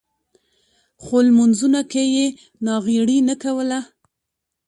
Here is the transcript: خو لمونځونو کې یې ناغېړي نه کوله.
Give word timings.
خو 1.03 1.17
لمونځونو 1.27 1.81
کې 1.91 2.03
یې 2.15 2.25
ناغېړي 2.65 3.17
نه 3.29 3.35
کوله. 3.43 3.79